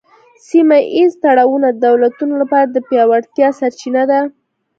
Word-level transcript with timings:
سیمه 0.47 0.77
ایز 0.95 1.11
تړونونه 1.23 1.69
د 1.73 1.79
دولتونو 1.87 2.33
لپاره 2.41 2.65
د 2.69 2.77
پیاوړتیا 2.87 3.47
سرچینه 3.59 4.03
ده 4.11 4.19